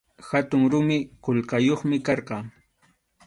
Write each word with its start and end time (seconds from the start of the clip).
Hatun 0.27 0.63
rumi 0.75 0.97
qullqayuqku 1.27 2.01
karqan. 2.09 2.51